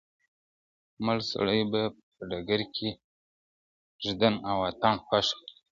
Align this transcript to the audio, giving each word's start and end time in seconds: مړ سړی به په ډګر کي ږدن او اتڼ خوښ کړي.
مړ 1.05 1.17
سړی 1.31 1.59
به 1.71 1.81
په 2.15 2.21
ډګر 2.29 2.61
کي 2.75 2.89
ږدن 4.03 4.33
او 4.49 4.57
اتڼ 4.69 4.95
خوښ 5.05 5.27
کړي. 5.37 5.55